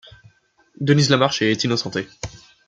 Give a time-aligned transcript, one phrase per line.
[0.81, 2.07] Denise Lamarche est innocentée.